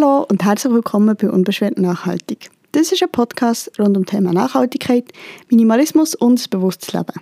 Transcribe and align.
Hallo 0.00 0.24
und 0.30 0.44
herzlich 0.44 0.72
willkommen 0.72 1.16
bei 1.16 1.28
Unbeschwert 1.28 1.76
Nachhaltig. 1.76 2.50
Das 2.70 2.92
ist 2.92 3.02
ein 3.02 3.10
Podcast 3.10 3.68
rund 3.80 3.96
um 3.96 4.04
das 4.04 4.12
Thema 4.12 4.32
Nachhaltigkeit, 4.32 5.06
Minimalismus 5.50 6.14
und 6.14 6.38
das 6.38 6.46
bewusstes 6.46 6.92
Leben. 6.92 7.14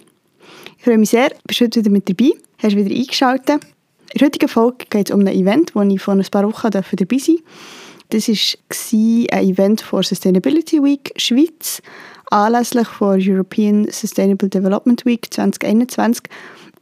Ich 0.76 0.84
freue 0.84 0.98
mich 0.98 1.08
sehr, 1.08 1.30
bist 1.46 1.62
heute 1.62 1.80
wieder 1.80 1.90
mit 1.90 2.06
dabei, 2.06 2.32
hast 2.58 2.76
wieder 2.76 2.94
eingeschaltet. 2.94 3.64
In 4.12 4.18
der 4.18 4.26
heutigen 4.26 4.48
Folge 4.48 4.84
geht 4.90 5.08
es 5.08 5.14
um 5.14 5.22
ein 5.22 5.28
Event, 5.28 5.74
wo 5.74 5.80
ich 5.80 6.02
vor 6.02 6.12
ein 6.12 6.22
paar 6.30 6.46
Wochen 6.46 6.70
dabei 6.70 7.18
sein 7.18 7.38
Das 8.10 8.28
war 8.28 9.38
ein 9.38 9.48
Event 9.48 9.80
vor 9.80 10.02
Sustainability 10.02 10.82
Week 10.82 11.14
Schweiz, 11.16 11.80
anlässlich 12.30 12.88
der 13.00 13.18
European 13.26 13.86
Sustainable 13.90 14.50
Development 14.50 15.02
Week 15.06 15.26
2021. 15.32 16.24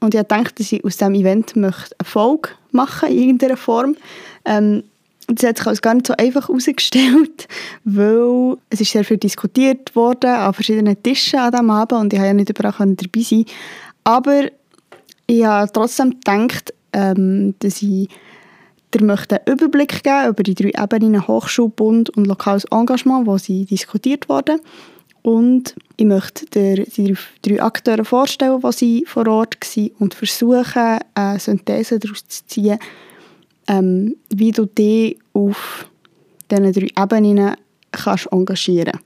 Und 0.00 0.12
ich 0.12 0.22
dachte, 0.22 0.54
dass 0.56 0.72
ich 0.72 0.84
aus 0.84 0.96
diesem 0.96 1.14
Event 1.14 1.54
möchte 1.54 1.94
eine 2.00 2.08
Folge 2.08 2.48
machen 2.72 3.10
in 3.10 3.18
irgendeiner 3.18 3.56
Form. 3.56 3.94
Ähm, 4.44 4.82
das 5.28 5.48
hat 5.48 5.58
sich 5.58 5.66
als 5.66 5.82
gar 5.82 5.94
nicht 5.94 6.06
so 6.06 6.14
einfach 6.16 6.48
herausgestellt, 6.48 7.48
weil 7.84 8.56
es 8.70 8.80
ist 8.80 8.92
sehr 8.92 9.04
viel 9.04 9.18
diskutiert 9.18 9.94
wurde 9.96 10.28
an 10.28 10.54
verschiedenen 10.54 11.02
Tischen 11.02 11.38
an 11.38 11.52
diesem 11.52 11.70
Abend 11.70 12.00
und 12.00 12.12
ich 12.12 12.18
habe 12.18 12.28
ja 12.28 12.34
nicht 12.34 12.50
überall 12.50 12.74
dabei 12.78 13.22
sein 13.22 13.44
Aber 14.04 14.48
ich 15.26 15.44
habe 15.44 15.72
trotzdem 15.72 16.10
gedacht, 16.10 16.74
ähm, 16.92 17.54
dass 17.60 17.82
ich 17.82 18.08
dir 18.92 19.00
einen 19.00 19.18
Überblick 19.46 20.02
geben 20.02 20.28
über 20.28 20.42
die 20.42 20.54
drei 20.54 20.72
Ebenen 20.82 21.26
Hochschul, 21.26 21.68
Bund 21.68 22.10
und 22.10 22.26
lokales 22.26 22.64
Engagement, 22.66 23.26
wo 23.26 23.38
sie 23.38 23.64
diskutiert 23.64 24.28
wurden. 24.28 24.60
Und 25.22 25.74
ich 25.96 26.04
möchte 26.04 26.44
dir 26.46 26.84
die 26.84 27.16
drei 27.42 27.62
Akteure 27.62 28.04
vorstellen, 28.04 28.60
die 28.60 28.72
sie 28.72 29.04
vor 29.06 29.26
Ort 29.26 29.56
waren 29.60 29.90
und 29.98 30.14
versuchen, 30.14 30.98
eine 31.14 31.38
Synthese 31.38 31.98
daraus 31.98 32.26
zu 32.28 32.46
ziehen, 32.46 32.78
ähm, 33.68 34.16
wie 34.30 34.52
du 34.52 34.66
dich 34.66 35.18
auf 35.32 35.88
diesen 36.50 36.72
drei 36.72 37.02
Ebenen 37.02 37.56
kannst 37.92 38.26
engagieren 38.32 38.98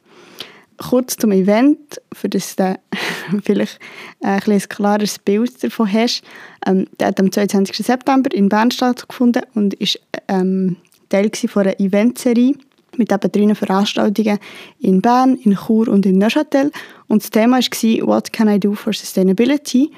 Kurz 0.78 1.16
zum 1.16 1.32
Event, 1.32 2.00
für 2.12 2.28
das 2.28 2.54
du 2.54 2.76
vielleicht 3.42 3.80
ein, 4.22 4.40
ein 4.46 4.60
klares 4.68 5.18
Bild 5.18 5.62
davon 5.62 5.92
hast. 5.92 6.22
Ähm, 6.64 6.86
der 7.00 7.08
hat 7.08 7.18
am 7.18 7.32
22. 7.32 7.84
September 7.84 8.32
in 8.32 8.48
Bern 8.48 8.70
stattgefunden 8.70 9.42
und 9.54 9.74
war 9.74 9.98
ähm, 10.28 10.76
Teil 11.08 11.30
von 11.34 11.62
einer 11.62 11.80
Eventserie 11.80 12.54
mit 12.96 13.12
eben 13.12 13.32
drei 13.32 13.54
Veranstaltungen 13.54 14.38
in 14.78 15.00
Bern, 15.02 15.34
in 15.36 15.56
Chur 15.56 15.88
und 15.88 16.06
in 16.06 16.18
Neuchâtel. 16.18 16.70
Und 17.08 17.22
das 17.22 17.30
Thema 17.30 17.58
war 17.58 18.06
«What 18.06 18.32
can 18.32 18.48
I 18.48 18.60
do 18.60 18.74
for 18.74 18.92
sustainability?» 18.92 19.90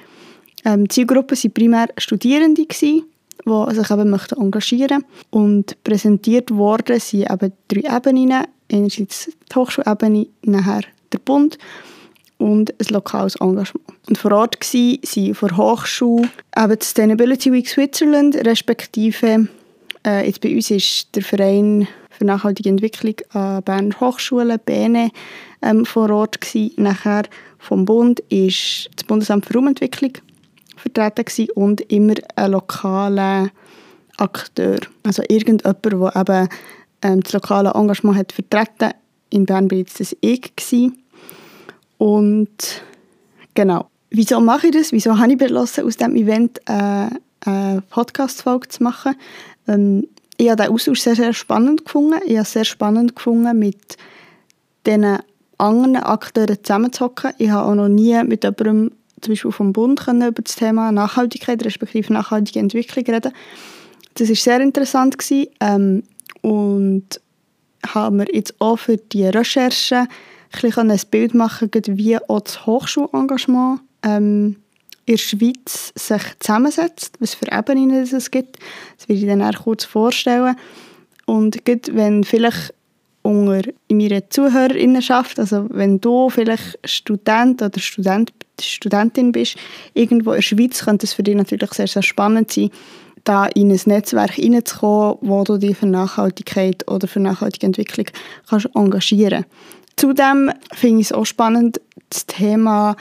ähm, 0.64 0.84
Die 0.84 0.88
Zielgruppe 0.88 1.34
waren 1.36 1.50
primär 1.52 1.88
Studierende, 1.98 2.66
die 3.46 3.74
sich 3.74 3.90
eben 3.90 4.10
möchten 4.10 4.40
engagieren 4.40 5.04
Und 5.30 5.82
präsentiert 5.84 6.50
worden 6.50 7.00
sind 7.00 7.30
eben 7.30 7.52
drei 7.68 7.96
Ebenen. 7.96 8.44
Einerseits 8.70 9.30
die 9.50 9.54
Hochschulebene, 9.54 10.26
nachher 10.42 10.82
der 11.12 11.18
Bund 11.18 11.58
und 12.38 12.70
ein 12.70 12.94
lokales 12.94 13.36
Engagement. 13.36 13.86
Und 14.08 14.18
vor 14.18 14.32
Ort 14.32 14.56
waren 14.60 15.34
von 15.34 15.56
Hochschule 15.56 16.30
eben 16.56 16.78
die 16.78 16.84
Sustainability 16.84 17.52
Week 17.52 17.68
Switzerland, 17.68 18.36
respektive 18.46 19.48
äh, 20.06 20.26
jetzt 20.26 20.40
bei 20.40 20.54
uns 20.54 20.70
ist 20.70 21.14
der 21.14 21.22
Verein 21.22 21.86
für 22.10 22.24
nachhaltige 22.24 22.68
Entwicklung 22.68 23.14
an 23.30 23.62
Berner 23.62 24.00
Hochschule, 24.00 24.58
BNE, 24.58 25.10
ähm, 25.62 25.84
vor 25.84 26.10
Ort 26.10 26.40
gewesen. 26.40 26.72
Nachher 26.76 27.24
vom 27.58 27.84
Bund 27.84 28.20
ist 28.30 28.88
das 28.96 29.04
Bundesamt 29.04 29.46
für 29.46 29.54
Raumentwicklung 29.54 30.12
vertreten 30.80 31.24
gewesen 31.24 31.50
und 31.54 31.80
immer 31.92 32.14
ein 32.36 32.50
lokaler 32.52 33.50
Akteur. 34.16 34.80
Also 35.02 35.22
irgendjemand, 35.28 35.84
der 35.84 36.16
eben 36.16 36.48
ähm, 37.02 37.20
das 37.22 37.32
lokale 37.32 37.72
Engagement 37.74 38.18
hat 38.18 38.32
vertreten. 38.32 38.92
In 39.30 39.46
Bern 39.46 39.70
war 39.70 39.82
das 39.82 40.16
ich. 40.20 40.56
Gewesen. 40.56 41.02
Und 41.98 42.82
genau. 43.54 43.88
Wieso 44.10 44.40
mache 44.40 44.68
ich 44.68 44.72
das? 44.72 44.92
Wieso 44.92 45.18
habe 45.18 45.32
ich 45.32 45.38
beschlossen, 45.38 45.84
aus 45.84 45.96
diesem 45.96 46.16
Event 46.16 46.58
äh, 46.66 47.08
eine 47.44 47.82
Podcast-Folge 47.90 48.68
zu 48.68 48.82
machen? 48.82 49.14
Ähm, 49.68 50.06
ich 50.36 50.48
habe 50.48 50.62
den 50.62 50.72
Austausch 50.72 51.00
sehr, 51.00 51.14
sehr 51.14 51.32
spannend 51.32 51.84
gefunden. 51.84 52.18
Ich 52.24 52.32
habe 52.32 52.42
es 52.42 52.52
sehr 52.52 52.64
spannend 52.64 53.14
gefunden, 53.14 53.58
mit 53.58 53.96
diesen 54.86 55.18
anderen 55.58 55.96
Akteuren 55.96 56.56
zusammenzuhocken. 56.62 57.32
Ich 57.38 57.50
habe 57.50 57.68
auch 57.68 57.74
noch 57.74 57.88
nie 57.88 58.22
mit 58.24 58.42
jemandem, 58.42 58.92
zum 59.20 59.32
Beispiel 59.32 59.52
vom 59.52 59.72
Bund, 59.72 60.00
können 60.00 60.28
über 60.28 60.42
das 60.42 60.56
Thema 60.56 60.92
Nachhaltigkeit, 60.92 61.64
respektive 61.64 62.12
nachhaltige 62.12 62.58
Entwicklung 62.58 63.04
reden. 63.06 63.32
Das 64.14 64.28
war 64.28 64.36
sehr 64.36 64.60
interessant. 64.60 65.18
Gewesen. 65.18 65.46
Ähm, 65.60 66.02
und 66.42 67.20
haben 67.86 68.18
wir 68.18 68.34
jetzt 68.34 68.60
auch 68.60 68.76
für 68.76 68.96
die 68.96 69.26
Recherche 69.26 70.06
ein, 70.62 70.90
ein 70.90 71.00
Bild 71.10 71.34
machen 71.34 71.70
wie 71.72 72.18
auch 72.18 72.40
das 72.40 72.66
Hochschulengagement 72.66 73.80
ähm, 74.02 74.56
in 75.06 75.14
der 75.14 75.18
Schweiz 75.18 75.92
sich 75.94 76.22
zusammensetzt, 76.38 77.16
was 77.20 77.34
für 77.34 77.50
Ebenen 77.50 77.90
es 77.90 78.30
gibt. 78.30 78.58
Das 78.96 79.08
werde 79.08 79.20
ich 79.20 79.26
dann 79.26 79.54
kurz 79.54 79.84
vorstellen. 79.84 80.56
Und 81.26 81.58
wenn 81.92 82.24
vielleicht 82.24 82.74
unter 83.22 83.70
meiner 83.90 84.28
Zuhörerinnenschaft, 84.30 85.38
also 85.38 85.66
wenn 85.70 86.00
du 86.00 86.30
vielleicht 86.30 86.78
Student 86.84 87.62
oder 87.62 87.80
Student, 87.80 88.32
Studentin 88.64 89.32
bist, 89.32 89.56
irgendwo 89.94 90.30
in 90.30 90.36
der 90.36 90.42
Schweiz, 90.42 90.84
könnte 90.84 91.06
es 91.06 91.12
für 91.12 91.22
dich 91.22 91.34
natürlich 91.34 91.72
sehr, 91.72 91.86
sehr 91.86 92.02
spannend 92.02 92.52
sein, 92.52 92.70
da 93.24 93.46
in 93.46 93.70
ein 93.70 93.80
Netzwerk 93.84 94.32
hineinzukommen, 94.32 95.18
wo 95.20 95.44
du 95.44 95.58
dich 95.58 95.76
für 95.76 95.86
Nachhaltigkeit 95.86 96.88
oder 96.90 97.06
für 97.06 97.20
nachhaltige 97.20 97.66
Entwicklung 97.66 98.06
kannst 98.48 98.68
engagieren 98.74 99.44
Zudem 99.96 100.50
finde 100.72 101.02
ich 101.02 101.08
es 101.08 101.12
auch 101.12 101.26
spannend, 101.26 101.80
das 102.08 102.24
Thema 102.24 102.96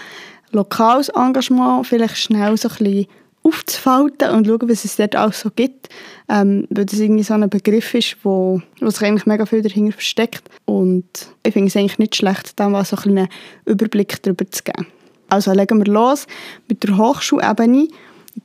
lokales 0.52 1.10
Engagement 1.10 1.88
vielleicht 1.88 2.18
schnell 2.18 2.58
so 2.58 2.68
ein 2.68 2.76
bisschen 2.76 3.08
aufzufalten 3.44 4.32
und 4.32 4.48
schauen, 4.48 4.70
was 4.70 4.86
es 4.86 4.98
dort 4.98 5.16
auch 5.16 5.34
so 5.34 5.50
gibt. 5.50 5.90
Ähm, 6.28 6.68
weil 6.70 6.86
das 6.86 7.00
irgendwie 7.00 7.24
so 7.24 7.34
ein 7.34 7.50
Begriff 7.50 7.94
ist, 7.94 8.18
wo, 8.24 8.62
wo 8.80 8.90
sich 8.90 9.02
eigentlich 9.04 9.26
mega 9.26 9.46
viel 9.46 9.62
dahinter 9.62 9.94
versteckt. 9.94 10.44
Und 10.66 11.06
ich 11.44 11.54
finde 11.54 11.70
es 11.70 11.76
eigentlich 11.76 12.00
nicht 12.00 12.16
schlecht, 12.16 12.60
da 12.60 12.70
mal 12.70 12.86
so 12.86 12.98
ein 12.98 13.18
einen 13.18 13.28
Überblick 13.66 14.22
darüber 14.22 14.50
zu 14.50 14.64
geben. 14.64 14.88
Also 15.30 15.54
legen 15.54 15.78
wir 15.78 15.92
los 15.92 16.28
mit 16.68 16.84
der 16.84 16.98
Hochschulebene. 16.98 17.88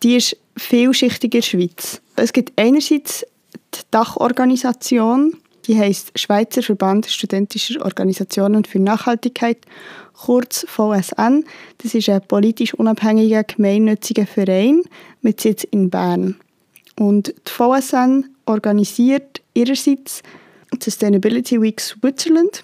Die 0.03 0.17
ist 0.17 0.37
vielschichtig 0.57 1.35
in 1.35 1.41
der 1.41 1.47
Schweiz. 1.47 2.01
Es 2.17 2.33
gibt 2.33 2.53
einerseits 2.61 3.27
die 3.75 3.81
Dachorganisation, 3.91 5.37
die 5.67 5.79
heißt 5.79 6.19
Schweizer 6.19 6.63
Verband 6.63 7.07
studentischer 7.07 7.85
Organisationen 7.85 8.65
für 8.65 8.79
Nachhaltigkeit 8.79 9.59
kurz 10.13 10.65
VSN. 10.69 11.45
Das 11.79 11.95
ist 11.95 12.09
ein 12.09 12.23
politisch 12.27 12.75
unabhängiger 12.75 13.45
gemeinnütziger 13.45 14.27
Verein 14.27 14.83
mit 15.23 15.41
Sitz 15.41 15.65
in 15.65 15.91
Bern. 15.91 16.37
Und 16.97 17.29
die 17.29 17.51
VSN 17.51 18.27
organisiert 18.47 19.43
ihrerseits 19.55 20.23
Sustainability 20.83 21.61
Week 21.61 21.81
Switzerland, 21.81 22.63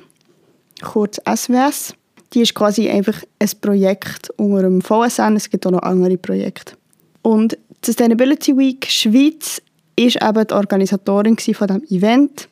kurz 0.83 1.21
SWS. 1.27 1.95
Die 2.33 2.43
ist 2.43 2.55
quasi 2.55 2.89
einfach 2.89 3.23
ein 3.39 3.51
Projekt 3.61 4.31
unter 4.37 4.63
dem 4.63 4.81
VSN. 4.81 5.37
Es 5.37 5.51
gibt 5.51 5.67
auch 5.67 5.73
noch 5.73 5.83
andere 5.83 6.17
Projekte. 6.17 6.75
Und 7.23 7.53
die 7.53 7.87
Sustainability 7.87 8.57
Week 8.57 8.87
Schweiz 8.87 9.61
ist 9.97 10.23
eben 10.23 10.47
die 10.47 10.55
Organisatorin 10.55 11.37
von 11.37 11.67
diesem 11.67 11.85
Event. 11.91 12.49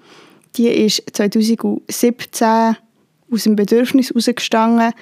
Die 0.56 0.68
ist 0.68 1.02
2017 1.12 2.76
aus 3.30 3.42
dem 3.44 3.56
Bedürfnis 3.56 4.10
herausgestanden, 4.10 4.92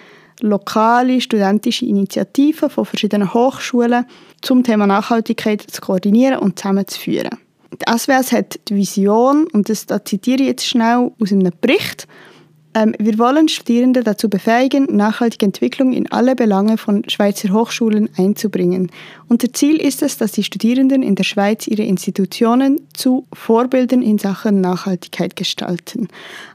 lokale 0.40 1.20
studentische 1.20 1.86
Initiativen 1.86 2.68
von 2.68 2.84
verschiedenen 2.84 3.32
Hochschulen 3.32 4.04
zum 4.42 4.62
Thema 4.62 4.86
Nachhaltigkeit 4.86 5.62
zu 5.62 5.80
koordinieren 5.80 6.38
und 6.38 6.58
zusammenzuführen. 6.58 7.38
Die 7.72 7.98
SWS 7.98 8.32
hat 8.32 8.60
die 8.68 8.76
Vision, 8.76 9.46
und 9.52 9.68
das 9.68 9.86
da 9.86 10.04
zitiere 10.04 10.42
ich 10.42 10.48
jetzt 10.48 10.66
schnell 10.66 11.10
aus 11.20 11.32
einem 11.32 11.52
Bericht, 11.60 12.06
wir 12.98 13.18
wollen 13.18 13.48
Studierende 13.48 14.02
dazu 14.02 14.28
befähigen, 14.28 14.94
nachhaltige 14.94 15.46
Entwicklung 15.46 15.94
in 15.94 16.12
alle 16.12 16.36
Belange 16.36 16.76
von 16.76 17.08
Schweizer 17.08 17.50
Hochschulen 17.50 18.10
einzubringen. 18.18 18.90
Unser 19.28 19.50
Ziel 19.54 19.76
ist 19.76 20.02
es, 20.02 20.18
dass 20.18 20.32
die 20.32 20.42
Studierenden 20.42 21.02
in 21.02 21.14
der 21.14 21.24
Schweiz 21.24 21.66
ihre 21.66 21.84
Institutionen 21.84 22.82
zu 22.92 23.26
Vorbildern 23.32 24.02
in 24.02 24.18
Sachen 24.18 24.60
Nachhaltigkeit 24.60 25.36
gestalten. 25.36 26.08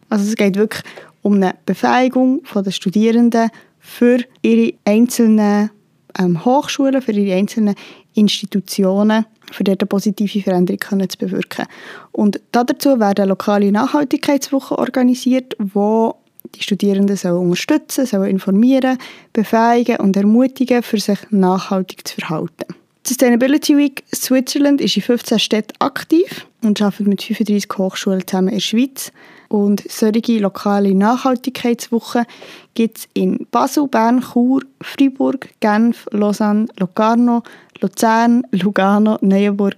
Also 0.09 0.25
es 0.29 0.35
geht 0.35 0.57
wirklich 0.57 0.83
um 1.23 1.35
eine 1.35 1.55
Befähigung 1.65 2.41
der 2.53 2.71
Studierenden 2.71 3.49
für 3.79 4.19
ihre 4.43 4.73
einzelnen 4.85 5.71
ähm, 6.19 6.43
Hochschulen, 6.43 7.01
für 7.01 7.11
ihre 7.11 7.37
einzelnen 7.37 7.75
Institutionen, 8.13 9.25
für 9.51 9.63
dort 9.63 9.81
eine 9.81 9.87
positive 9.87 10.41
Veränderung 10.41 11.09
zu 11.09 11.17
bewirken. 11.17 11.65
Und 12.11 12.39
dazu 12.51 12.99
werden 12.99 13.29
lokale 13.29 13.71
Nachhaltigkeitswochen 13.71 14.77
organisiert, 14.77 15.55
wo 15.59 16.15
die 16.55 16.63
Studierenden 16.63 17.15
sollen 17.15 17.37
unterstützen, 17.37 18.05
sollen 18.05 18.29
informieren, 18.29 18.97
befähigen 19.33 19.97
und 19.97 20.17
ermutigen, 20.17 20.83
für 20.83 20.99
sich 20.99 21.19
nachhaltig 21.29 22.07
zu 22.07 22.15
verhalten. 22.15 22.75
Sustainability 23.05 23.77
Week 23.77 24.03
Switzerland 24.13 24.81
ist 24.81 24.95
in 24.95 25.01
15 25.01 25.39
Städten 25.39 25.73
aktiv 25.79 26.45
und 26.61 26.81
arbeitet 26.81 27.07
mit 27.07 27.21
35 27.23 27.69
Hochschulen 27.77 28.25
zusammen 28.27 28.49
in 28.49 28.55
der 28.55 28.61
Schweiz. 28.61 29.11
Und 29.49 29.83
solche 29.89 30.39
lokale 30.39 30.93
Nachhaltigkeitswochen 30.93 32.25
gibt 32.73 32.99
es 32.99 33.07
in 33.13 33.47
Basel, 33.51 33.87
Bern, 33.87 34.21
Chur, 34.21 34.61
Freiburg, 34.81 35.49
Genf, 35.59 36.07
Lausanne, 36.11 36.67
Locarno, 36.79 37.43
Luzern, 37.81 38.43
Lugano, 38.51 39.17
Neuenburg, 39.21 39.77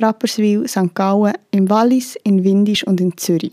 Rapperswil, 0.00 0.66
St. 0.66 0.94
Gallen, 0.94 1.34
im 1.50 1.68
Wallis, 1.68 2.16
in 2.24 2.42
Windisch 2.42 2.84
und 2.84 3.00
in 3.00 3.16
Zürich. 3.16 3.52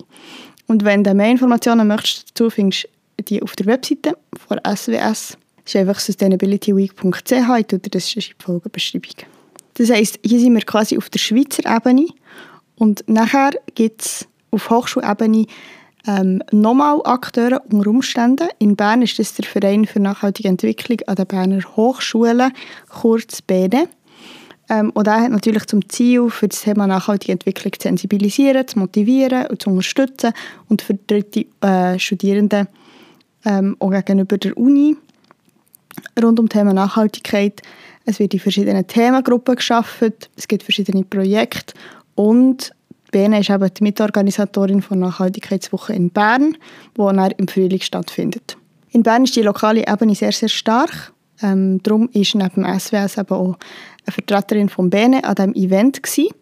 Und 0.67 0.85
wenn 0.85 1.03
du 1.03 1.13
mehr 1.13 1.31
Informationen 1.31 1.87
möchtest 1.87 2.29
dazu, 2.31 2.49
findest 2.49 2.87
du 3.17 3.23
die 3.23 3.43
auf 3.43 3.55
der 3.55 3.65
Webseite 3.65 4.17
von 4.47 4.59
SWS. 4.65 5.37
Das 5.65 5.75
ist 5.75 5.75
einfach 5.75 5.99
sustainabilityweek.ch, 5.99 7.31
ich 7.59 7.67
tue 7.67 7.79
dir 7.79 7.89
das 7.89 8.15
in 8.15 8.21
die 8.21 8.33
Folgenbeschreibung. 8.39 9.11
Das 9.75 9.89
heisst, 9.89 10.19
hier 10.25 10.39
sind 10.39 10.53
wir 10.53 10.61
quasi 10.61 10.97
auf 10.97 11.09
der 11.09 11.19
Schweizer 11.19 11.63
Ebene 11.65 12.07
und 12.79 13.03
nachher 13.07 13.51
gibt 13.75 14.01
es 14.01 14.27
auf 14.51 14.69
Hochschulebene 14.69 15.45
ähm, 16.07 16.41
nochmal 16.51 17.01
Akteure 17.03 17.61
unter 17.69 17.89
Umständen. 17.89 18.47
In 18.57 18.75
Bern 18.75 19.01
ist 19.01 19.19
das 19.19 19.33
der 19.35 19.45
Verein 19.45 19.85
für 19.85 19.99
nachhaltige 19.99 20.49
Entwicklung 20.49 20.99
an 21.05 21.15
den 21.15 21.27
Berner 21.27 21.61
Hochschulen, 21.75 22.51
kurz 22.89 23.41
BENE. 23.41 23.89
Ähm, 24.69 24.91
und 24.91 25.07
er 25.07 25.21
hat 25.21 25.31
natürlich 25.31 25.65
zum 25.65 25.87
Ziel, 25.89 26.29
für 26.29 26.47
das 26.47 26.61
Thema 26.61 26.87
nachhaltige 26.87 27.33
Entwicklung 27.33 27.73
zu 27.73 27.81
sensibilisieren, 27.81 28.67
zu 28.67 28.79
motivieren 28.79 29.47
und 29.47 29.61
zu 29.61 29.69
unterstützen 29.69 30.31
und 30.67 30.81
für 30.81 30.93
dritte 30.93 31.45
äh, 31.61 31.99
Studierende 31.99 32.67
ähm, 33.45 33.75
auch 33.79 33.91
gegenüber 33.91 34.37
der 34.37 34.57
Uni 34.57 34.95
rund 36.21 36.39
um 36.39 36.47
das 36.47 36.57
Thema 36.57 36.73
Nachhaltigkeit. 36.73 37.61
Es 38.05 38.19
wird 38.19 38.33
in 38.33 38.39
verschiedenen 38.39 38.87
Themengruppen 38.87 39.55
geschaffen, 39.55 40.13
es 40.35 40.47
gibt 40.47 40.63
verschiedene 40.63 41.03
Projekte 41.03 41.73
und 42.19 42.71
Bene 43.13 43.39
ist 43.39 43.50
eben 43.50 43.74
die 43.74 43.81
Mitorganisatorin 43.81 44.81
von 44.81 45.00
Nachhaltigkeitswoche 45.00 45.94
in 45.94 46.10
Bern, 46.10 46.57
die 46.98 47.01
dann 47.01 47.31
im 47.38 47.48
Frühling 47.48 47.80
stattfindet. 47.80 48.57
In 48.92 49.04
Bern 49.04 49.24
ist 49.24 49.38
die 49.38 49.42
lokale 49.42 49.88
Ebene 49.88 50.13
sehr, 50.16 50.33
sehr 50.33 50.50
stark. 50.50 51.13
Ähm, 51.42 51.81
darum 51.81 52.10
ist 52.12 52.36
neben 52.36 52.66
dem 52.66 52.77
SWS 52.77 53.19
eben 53.19 53.33
auch 53.33 53.57
eine 54.06 54.12
Vertreterin 54.12 54.68
von 54.68 54.89
Bene 54.89 55.24
an 55.24 55.36
diesem 55.36 55.54
Event 55.54 56.04
gewesen. 56.04 56.33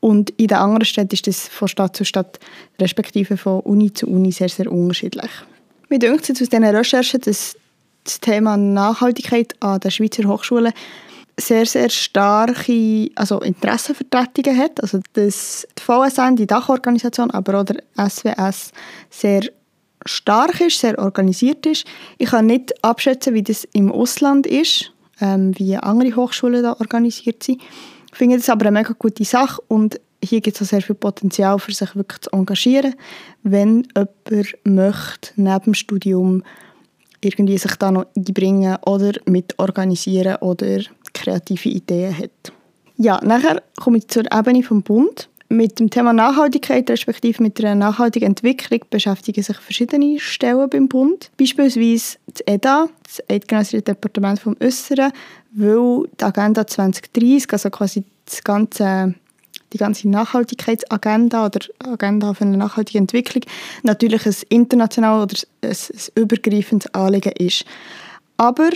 Und 0.00 0.30
in 0.30 0.48
den 0.48 0.58
anderen 0.58 0.84
Städten 0.84 1.14
ist 1.14 1.28
das 1.28 1.46
von 1.46 1.68
Stadt 1.68 1.96
zu 1.96 2.04
Stadt, 2.04 2.40
respektive 2.80 3.36
von 3.36 3.60
Uni 3.60 3.94
zu 3.94 4.08
Uni, 4.08 4.32
sehr, 4.32 4.48
sehr 4.48 4.70
unterschiedlich. 4.72 5.30
Mir 5.90 6.00
denkt 6.00 6.26
jetzt 6.26 6.42
aus 6.42 6.48
diesen 6.48 6.64
Recherchen, 6.64 7.20
dass 7.20 7.56
das 8.02 8.18
Thema 8.18 8.56
Nachhaltigkeit 8.56 9.54
an 9.60 9.78
den 9.78 9.92
Schweizer 9.92 10.24
Hochschulen 10.24 10.72
sehr, 11.38 11.66
sehr 11.66 11.90
starke 11.90 13.10
also 13.14 13.40
Interessenvertretungen 13.40 14.58
hat. 14.58 14.80
Also 14.80 15.00
dass 15.14 15.66
die 15.78 15.82
VSN, 15.82 16.36
die 16.36 16.46
Dachorganisation, 16.46 17.30
aber 17.30 17.60
auch 17.60 17.64
der 17.64 17.82
SWS 17.96 18.72
sehr 19.10 19.42
stark 20.06 20.60
ist, 20.60 20.80
sehr 20.80 20.98
organisiert 20.98 21.66
ist. 21.66 21.86
Ich 22.18 22.30
kann 22.30 22.46
nicht 22.46 22.72
abschätzen, 22.84 23.34
wie 23.34 23.42
das 23.42 23.64
im 23.72 23.90
Ausland 23.90 24.46
ist, 24.46 24.92
ähm, 25.20 25.52
wie 25.58 25.76
andere 25.76 26.14
Hochschulen 26.16 26.62
da 26.62 26.76
organisiert 26.78 27.42
sind. 27.42 27.62
Ich 28.12 28.18
finde 28.18 28.36
das 28.36 28.48
aber 28.48 28.66
eine 28.66 28.78
mega 28.78 28.94
gute 28.96 29.24
Sache 29.24 29.60
und 29.68 30.00
hier 30.22 30.40
gibt 30.40 30.56
es 30.56 30.62
auch 30.62 30.70
sehr 30.70 30.82
viel 30.82 30.94
Potenzial 30.94 31.58
für 31.58 31.72
sich 31.72 31.94
wirklich 31.96 32.20
zu 32.22 32.30
engagieren, 32.30 32.94
wenn 33.42 33.86
jemand 33.94 34.56
möchte, 34.64 35.32
neben 35.36 35.64
dem 35.64 35.74
Studium 35.74 36.42
irgendwie 37.20 37.58
sich 37.58 37.74
da 37.76 37.90
noch 37.90 38.06
einbringen 38.16 38.76
oder 38.86 39.12
mitorganisieren 39.26 40.36
oder 40.36 40.80
kreative 41.14 41.68
Ideen 41.70 42.16
hat. 42.18 42.52
Ja, 42.96 43.20
nachher 43.24 43.62
komme 43.80 43.98
ich 43.98 44.08
zur 44.08 44.24
Ebene 44.32 44.62
vom 44.62 44.82
Bund. 44.82 45.28
Mit 45.48 45.78
dem 45.78 45.90
Thema 45.90 46.12
Nachhaltigkeit 46.12 46.88
respektive 46.90 47.42
mit 47.42 47.58
der 47.58 47.74
nachhaltigen 47.74 48.28
Entwicklung 48.28 48.80
beschäftigen 48.88 49.42
sich 49.42 49.56
verschiedene 49.58 50.18
Stellen 50.18 50.70
beim 50.70 50.88
Bund. 50.88 51.30
Beispielsweise 51.38 52.16
das 52.26 52.42
EDA, 52.46 52.88
das 53.02 53.22
Eidgenössische 53.28 53.82
Departement 53.82 54.40
vom 54.40 54.56
Äußeren, 54.60 55.12
weil 55.52 56.08
die 56.18 56.24
Agenda 56.24 56.66
2030, 56.66 57.52
also 57.52 57.70
quasi 57.70 58.04
das 58.24 58.42
ganze, 58.42 59.14
die 59.72 59.78
ganze 59.78 60.08
Nachhaltigkeitsagenda 60.08 61.46
oder 61.46 61.60
Agenda 61.78 62.32
für 62.32 62.44
eine 62.44 62.56
nachhaltige 62.56 62.98
Entwicklung 62.98 63.42
natürlich 63.82 64.26
ein 64.26 64.34
international 64.48 65.22
oder 65.22 65.36
ein, 65.62 65.70
ein 65.70 66.22
übergreifendes 66.22 66.92
Anliegen 66.94 67.32
ist. 67.38 67.64
Aber 68.38 68.70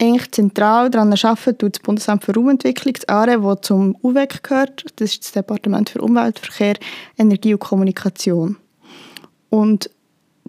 eigentlich 0.00 0.32
zentral 0.32 0.90
daran 0.90 1.12
arbeiten 1.12 1.58
tut 1.58 1.76
das 1.76 1.82
Bundesamt 1.82 2.24
für 2.24 2.34
Raumentwicklung, 2.34 2.94
das 2.94 3.08
ARE, 3.08 3.40
das 3.40 3.60
zum 3.62 3.96
UWEC 4.02 4.42
gehört. 4.42 4.84
Das 4.96 5.12
ist 5.12 5.24
das 5.24 5.32
Departement 5.32 5.90
für 5.90 6.00
Umwelt, 6.00 6.38
Verkehr, 6.38 6.74
Energie 7.18 7.52
und 7.54 7.60
Kommunikation. 7.60 8.56
Und 9.50 9.90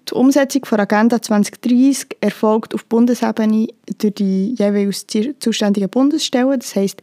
die 0.08 0.14
Umsetzung 0.14 0.62
der 0.70 0.80
Agenda 0.80 1.20
2030 1.20 2.16
erfolgt 2.20 2.74
auf 2.74 2.84
Bundesebene 2.86 3.68
durch 3.98 4.14
die 4.14 4.54
jeweils 4.58 5.06
zuständigen 5.38 5.88
Bundesstellen. 5.88 6.58
Das 6.58 6.74
heißt, 6.74 7.00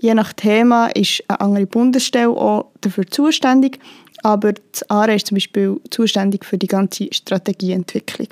je 0.00 0.14
nach 0.14 0.32
Thema 0.32 0.88
ist 0.88 1.22
eine 1.28 1.40
andere 1.40 1.66
Bundesstelle 1.66 2.30
auch 2.30 2.70
dafür 2.80 3.06
zuständig, 3.06 3.78
aber 4.22 4.54
das 4.72 4.88
ARE 4.90 5.14
ist 5.14 5.28
zum 5.28 5.36
Beispiel 5.36 5.80
zuständig 5.90 6.44
für 6.44 6.58
die 6.58 6.66
ganze 6.66 7.08
Strategieentwicklung. 7.12 8.28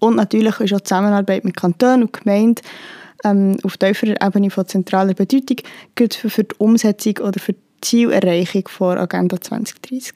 Und 0.00 0.16
natürlich 0.16 0.58
ist 0.60 0.72
auch 0.72 0.78
die 0.78 0.84
Zusammenarbeit 0.84 1.44
mit 1.44 1.56
Kantonen 1.56 2.02
und 2.02 2.12
Gemeinden 2.12 2.62
ähm, 3.24 3.56
auf 3.62 3.76
tieferer 3.76 4.20
Ebene 4.20 4.50
von 4.50 4.66
zentraler 4.66 5.14
Bedeutung 5.14 5.58
für, 5.96 6.30
für 6.30 6.44
die 6.44 6.54
Umsetzung 6.58 7.18
oder 7.18 7.38
für 7.38 7.52
die 7.52 7.60
Zielerreichung 7.82 8.68
von 8.68 8.98
Agenda 8.98 9.40
2030. 9.40 10.14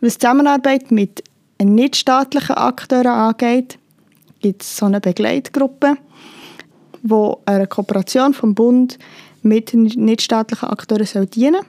Was 0.00 0.14
die 0.14 0.18
Zusammenarbeit 0.18 0.90
mit 0.90 1.22
nichtstaatlichen 1.62 2.56
Akteuren 2.56 3.06
angeht, 3.06 3.78
gibt 4.40 4.62
es 4.62 4.76
so 4.76 4.86
eine 4.86 5.00
Begleitgruppe, 5.00 5.96
die 7.02 7.32
einer 7.46 7.66
Kooperation 7.66 8.34
vom 8.34 8.54
Bund 8.54 8.98
mit 9.42 9.74
nichtstaatlichen 9.74 10.68
Akteuren 10.68 11.06
soll 11.06 11.26
dienen 11.26 11.62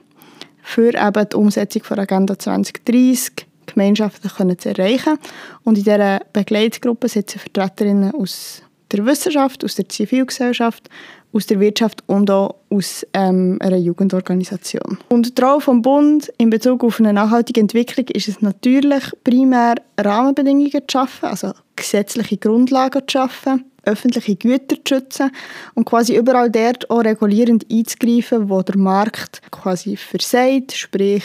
für 0.62 0.94
eben 0.94 1.28
die 1.28 1.36
Umsetzung 1.36 1.82
von 1.82 1.98
Agenda 1.98 2.38
2030 2.38 3.46
gemeinschaftlich 3.74 4.32
zu 4.58 4.68
erreichen. 4.68 5.18
Und 5.64 5.78
in 5.78 5.84
dieser 5.84 6.20
Begleitgruppe 6.32 7.08
sitzen 7.08 7.38
Vertreterinnen 7.38 8.14
aus 8.14 8.62
der 8.92 9.06
Wissenschaft, 9.06 9.64
aus 9.64 9.76
der 9.76 9.88
Zivilgesellschaft, 9.88 10.88
aus 11.32 11.46
der 11.46 11.60
Wirtschaft 11.60 12.02
und 12.06 12.30
auch 12.30 12.56
aus 12.70 13.06
ähm, 13.14 13.58
einer 13.60 13.76
Jugendorganisation. 13.76 14.98
Und 15.08 15.38
die 15.38 15.42
Rolle 15.42 15.60
vom 15.60 15.82
Bund 15.82 16.32
in 16.38 16.50
Bezug 16.50 16.82
auf 16.82 16.98
eine 16.98 17.12
nachhaltige 17.12 17.60
Entwicklung 17.60 18.06
ist 18.08 18.28
es 18.28 18.42
natürlich 18.42 19.04
primär 19.22 19.76
Rahmenbedingungen 19.98 20.70
zu 20.72 20.90
schaffen, 20.90 21.26
also 21.26 21.52
gesetzliche 21.76 22.36
Grundlagen 22.36 23.02
zu 23.06 23.12
schaffen, 23.12 23.64
öffentliche 23.84 24.36
Güter 24.36 24.76
zu 24.84 24.96
schützen 24.96 25.30
und 25.74 25.84
quasi 25.84 26.16
überall 26.16 26.50
dort 26.50 26.90
auch 26.90 27.04
regulierend 27.04 27.66
einzugreifen, 27.70 28.50
wo 28.50 28.62
der 28.62 28.76
Markt 28.76 29.40
quasi 29.50 29.96
versagt, 29.96 30.72
sprich 30.72 31.24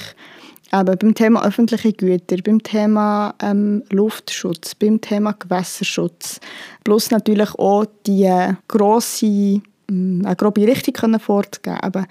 eben 0.80 0.98
beim 0.98 1.16
Thema 1.16 1.46
öffentliche 1.46 1.94
Güter, 1.94 2.38
beim 2.44 2.62
Thema 2.62 3.36
ähm, 3.42 3.84
Luftschutz, 3.90 4.76
beim 4.76 5.02
Thema 5.02 5.34
Gewässerschutz, 5.34 6.40
plus 6.84 7.12
natürlich 7.12 7.54
auch 7.56 7.86
die 8.06 8.32
grosse, 8.68 9.62
mm, 9.90 10.26
eine 10.26 10.36
grobe 10.36 10.68
Richtung 10.68 10.94
können 10.94 11.20
fortgeben. 11.20 12.06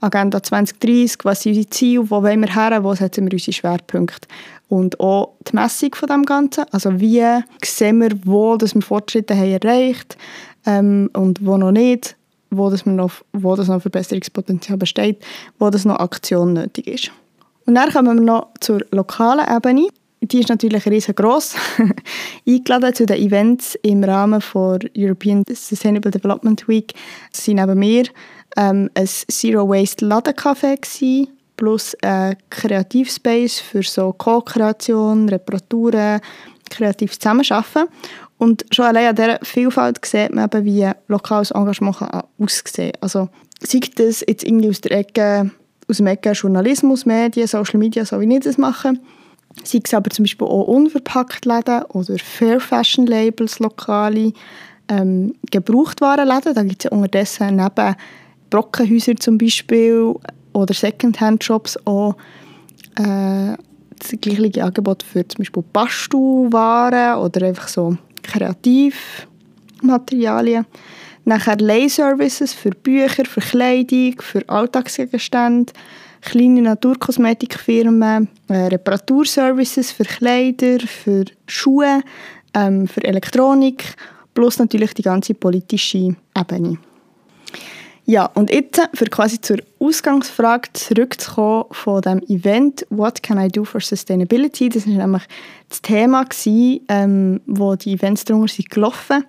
Agenda 0.00 0.42
2030, 0.42 1.24
was 1.24 1.42
sind 1.42 1.52
unsere 1.52 1.70
Ziele, 1.70 2.10
wo 2.10 2.22
wollen 2.22 2.40
wir 2.40 2.54
her, 2.54 2.82
wo 2.84 2.94
setzen 2.94 3.26
wir 3.26 3.32
unsere 3.32 3.52
Schwerpunkte. 3.52 4.28
Und 4.68 5.00
auch 5.00 5.34
die 5.50 5.56
Messung 5.56 5.94
von 5.94 6.08
dem 6.08 6.24
Ganzen, 6.24 6.64
also 6.70 7.00
wie 7.00 7.24
sehen 7.64 8.00
wir, 8.00 8.10
wo 8.24 8.56
dass 8.56 8.74
wir 8.74 8.82
Fortschritte 8.82 9.34
haben 9.34 9.52
erreicht 9.52 10.16
ähm, 10.66 11.10
und 11.14 11.44
wo 11.44 11.56
noch 11.56 11.72
nicht, 11.72 12.16
wo, 12.50 12.70
das 12.70 12.84
noch, 12.86 13.12
wo 13.32 13.56
das 13.56 13.68
noch 13.68 13.80
Verbesserungspotenzial 13.80 14.76
besteht, 14.76 15.24
wo 15.58 15.70
das 15.70 15.84
noch 15.84 15.98
Aktion 15.98 16.52
nötig 16.52 16.86
ist. 16.86 17.10
Und 17.68 17.74
dann 17.74 17.92
kommen 17.92 18.18
wir 18.18 18.24
noch 18.24 18.48
zur 18.60 18.80
lokalen 18.92 19.46
Ebene. 19.46 19.90
Die 20.22 20.40
ist 20.40 20.48
natürlich 20.48 20.86
riesengroß. 20.86 21.54
Eingeladen 22.48 22.94
zu 22.94 23.04
den 23.04 23.18
Events 23.18 23.78
im 23.82 24.02
Rahmen 24.02 24.42
der 24.54 24.90
European 24.96 25.44
Sustainable 25.46 26.10
Development 26.10 26.66
Week 26.66 26.94
sind 27.30 27.56
neben 27.56 27.78
mir 27.78 28.04
ähm, 28.56 28.88
ein 28.94 29.06
Zero 29.06 29.68
Waste 29.68 30.06
Ladencafé 30.06 31.28
plus 31.58 31.94
ein 32.00 32.38
Kreativspace 32.48 33.60
für 33.60 33.82
so 33.82 34.14
Co-Kreation, 34.14 35.28
Reparaturen, 35.28 36.22
kreatives 36.70 37.18
Zusammenarbeiten. 37.18 37.88
Und 38.38 38.64
schon 38.70 38.86
allein 38.86 39.08
an 39.08 39.16
dieser 39.16 39.40
Vielfalt 39.42 40.02
sieht 40.06 40.34
man 40.34 40.46
eben, 40.46 40.64
wie 40.64 40.90
lokales 41.08 41.50
Engagement 41.50 41.96
aussehen 42.00 42.62
kann. 42.64 42.92
Also 43.02 43.28
sei 43.60 43.80
das 43.94 44.24
jetzt 44.26 44.44
irgendwie 44.44 44.70
aus 44.70 44.80
der 44.80 44.92
Ecke 44.92 45.50
aus 45.88 45.96
dem 45.96 46.06
Ecke 46.06 46.32
Journalismus, 46.32 47.06
Medien, 47.06 47.46
Social 47.46 47.78
Media, 47.78 48.04
so 48.04 48.20
wie 48.20 48.30
ich 48.32 48.40
das 48.40 48.58
mache. 48.58 48.94
Sei 49.64 49.80
es 49.82 49.94
aber 49.94 50.10
zum 50.10 50.24
Beispiel 50.24 50.46
auch 50.46 50.68
unverpackt 50.68 51.46
Läden 51.46 51.82
oder 51.84 52.18
Fair 52.18 52.60
Fashion 52.60 53.06
Labels, 53.06 53.58
lokale, 53.58 54.34
ähm, 54.88 55.34
Gebrauchtwarenläden. 55.50 56.54
Da 56.54 56.62
gibt 56.62 56.84
es 56.84 56.90
ja 56.90 56.96
unterdessen 56.96 57.56
neben 57.56 57.96
Brockenhäusern 58.50 59.16
zum 59.18 59.38
Beispiel 59.38 60.14
oder 60.52 60.74
Secondhand-Shops 60.74 61.78
auch 61.86 62.16
äh, 62.96 63.56
das 63.98 64.10
gleiche 64.20 64.64
Angebot 64.64 65.02
für 65.02 65.26
zum 65.26 65.38
Beispiel 65.38 65.64
Bastelwaren 65.72 67.18
oder 67.18 67.46
einfach 67.46 67.68
so 67.68 67.96
Kreativmaterialien. 68.22 70.66
Nachher 71.28 71.58
Lay-Services 71.58 72.54
für 72.54 72.70
Bücher, 72.70 73.26
für 73.26 73.42
Kleidung, 73.42 74.14
für 74.22 74.48
Alltagsgegenstände, 74.48 75.74
kleine 76.22 76.62
Naturkosmetikfirmen, 76.62 78.28
äh, 78.48 78.54
Reparaturservices 78.54 79.92
für 79.92 80.04
Kleider, 80.04 80.78
für 80.80 81.26
Schuhe, 81.46 82.00
ähm, 82.54 82.88
für 82.88 83.04
Elektronik, 83.04 83.94
plus 84.32 84.58
natürlich 84.58 84.94
die 84.94 85.02
ganze 85.02 85.34
politische 85.34 86.16
Ebene. 86.34 86.78
Ja, 88.06 88.24
und 88.32 88.50
jetzt, 88.50 88.80
für 88.94 89.04
quasi 89.04 89.38
zur 89.38 89.58
Ausgangsfrage 89.80 90.72
zurückzukommen 90.72 91.66
von 91.72 92.00
dem 92.00 92.22
Event 92.30 92.86
«What 92.88 93.22
can 93.22 93.38
I 93.38 93.48
do 93.48 93.66
for 93.66 93.82
sustainability?» 93.82 94.70
Das 94.70 94.86
war 94.86 94.94
nämlich 94.94 95.24
das 95.68 95.82
Thema, 95.82 96.24
gewesen, 96.24 96.80
ähm, 96.88 97.42
wo 97.44 97.76
die 97.76 97.92
Events 97.92 98.24
darunter 98.24 98.50
sind 98.50 98.70
gelaufen. 98.70 99.26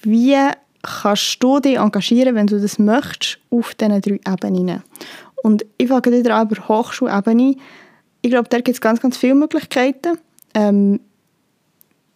Wie 0.00 0.34
kannst 0.86 1.42
du 1.42 1.60
dich 1.60 1.76
engagieren, 1.76 2.34
wenn 2.34 2.46
du 2.46 2.60
das 2.60 2.78
möchtest, 2.78 3.38
auf 3.50 3.74
diesen 3.74 4.00
drei 4.00 4.20
Ebenen? 4.32 4.82
Und 5.42 5.64
ich 5.78 5.88
fange 5.88 6.12
wieder 6.12 6.36
an 6.36 6.48
über 6.48 6.68
Hochschulebene. 6.68 7.56
Ich 8.22 8.30
glaube, 8.30 8.48
da 8.48 8.58
gibt 8.58 8.76
es 8.76 8.80
ganz, 8.80 9.00
ganz 9.00 9.16
viele 9.16 9.34
Möglichkeiten. 9.34 10.18
Ähm, 10.54 11.00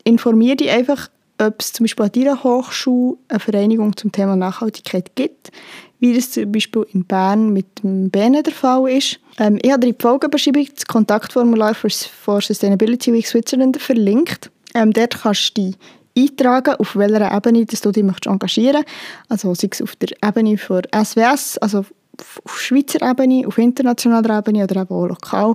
informiere 0.04 0.56
dich 0.56 0.70
einfach, 0.70 1.08
ob 1.38 1.60
es 1.60 1.72
zum 1.72 1.84
Beispiel 1.84 2.06
an 2.06 2.12
deiner 2.12 2.42
Hochschule 2.42 3.16
eine 3.28 3.40
Vereinigung 3.40 3.96
zum 3.96 4.10
Thema 4.10 4.36
Nachhaltigkeit 4.36 5.14
gibt 5.14 5.52
wie 6.00 6.14
das 6.14 6.32
zum 6.32 6.50
Beispiel 6.50 6.86
in 6.92 7.04
Bern 7.04 7.52
mit 7.52 7.82
dem 7.82 8.10
BN 8.10 8.42
der 8.42 8.52
Fall 8.52 8.90
ist. 8.90 9.20
Ähm, 9.38 9.58
ich 9.62 9.70
habe 9.70 9.86
in 9.86 9.92
der 9.92 10.00
Folgebeschreibung 10.00 10.66
das 10.74 10.86
Kontaktformular 10.86 11.74
für, 11.74 11.90
for 11.90 12.40
Sustainability 12.40 13.12
Week 13.12 13.26
Switzerland 13.26 13.76
verlinkt. 13.76 14.50
Ähm, 14.74 14.92
dort 14.92 15.20
kannst 15.20 15.56
du 15.56 15.62
dich 15.62 15.76
eintragen, 16.22 16.74
auf 16.74 16.96
welcher 16.96 17.34
Ebene 17.34 17.64
dass 17.66 17.80
du 17.80 17.90
dich 17.90 18.04
möchtest 18.04 18.26
engagieren 18.26 18.84
möchtest. 18.84 19.30
Also 19.30 19.54
sei 19.54 19.68
es 19.70 19.82
auf 19.82 19.96
der 19.96 20.10
Ebene 20.26 20.58
für 20.58 20.82
SWS, 20.92 21.58
also 21.58 21.84
auf 22.20 22.60
Schweizer 22.60 23.08
Ebene, 23.08 23.46
auf 23.46 23.58
internationaler 23.58 24.38
Ebene 24.38 24.64
oder 24.64 24.82
eben 24.82 24.94
auch 24.94 25.06
lokal. 25.06 25.54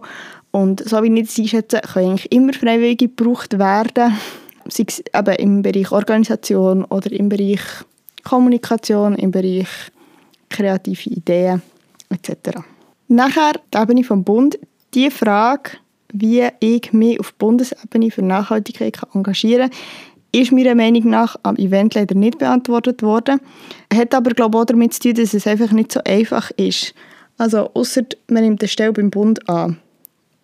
Und 0.51 0.87
so 0.87 1.03
wie 1.03 1.19
ich 1.19 1.27
das 1.27 1.39
einschätze, 1.39 1.81
können 1.81 2.11
eigentlich 2.11 2.31
immer 2.31 2.53
Freiwillige 2.53 3.09
gebraucht 3.09 3.59
werden, 3.59 4.13
sei 4.67 4.85
es 4.87 5.03
eben 5.13 5.35
im 5.35 5.61
Bereich 5.61 5.91
Organisation 5.91 6.85
oder 6.85 7.11
im 7.11 7.29
Bereich 7.29 7.61
Kommunikation, 8.23 9.15
im 9.15 9.31
Bereich 9.31 9.67
kreative 10.49 11.09
Ideen 11.09 11.61
etc. 12.09 12.59
Nachher 13.07 13.53
die 13.73 13.77
Ebene 13.77 14.03
vom 14.03 14.23
Bund. 14.23 14.57
Die 14.93 15.11
Frage, 15.11 15.71
wie 16.13 16.47
ich 16.59 16.93
mich 16.93 17.19
auf 17.19 17.33
Bundesebene 17.33 18.09
für 18.09 18.21
Nachhaltigkeit 18.21 18.97
engagieren 19.13 19.69
kann, 19.69 19.79
ist 20.41 20.51
meiner 20.51 20.75
Meinung 20.75 21.09
nach 21.09 21.35
am 21.43 21.55
Event 21.55 21.95
leider 21.95 22.15
nicht 22.15 22.37
beantwortet 22.37 23.01
worden. 23.01 23.39
Hat 23.93 24.13
aber 24.13 24.31
glaube 24.31 24.57
ich, 24.57 24.61
auch 24.61 24.65
damit 24.65 24.93
zu 24.93 24.99
tun, 25.01 25.13
dass 25.15 25.33
es 25.33 25.47
einfach 25.47 25.71
nicht 25.71 25.91
so 25.91 26.01
einfach 26.05 26.51
ist. 26.51 26.93
Also 27.37 27.69
außer 27.73 28.03
man 28.29 28.43
nimmt 28.43 28.61
eine 28.61 28.67
Stelle 28.67 28.93
beim 28.93 29.09
Bund 29.09 29.47
an, 29.49 29.77